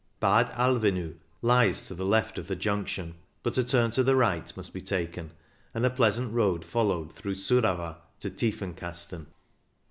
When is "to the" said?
1.87-2.07, 3.91-4.15